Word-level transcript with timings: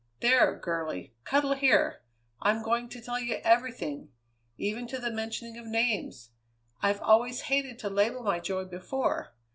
There, 0.19 0.57
girlie! 0.57 1.13
cuddle 1.25 1.53
here! 1.53 2.01
I'm 2.41 2.63
going 2.63 2.89
to 2.89 2.99
tell 2.99 3.19
you 3.19 3.35
everything; 3.43 4.09
even 4.57 4.87
to 4.87 4.97
the 4.97 5.11
mentioning 5.11 5.59
of 5.59 5.67
names! 5.67 6.31
I've 6.81 7.03
always 7.03 7.41
hated 7.41 7.77
to 7.77 7.89
label 7.91 8.23
my 8.23 8.39
joy 8.39 8.65
before. 8.65 9.35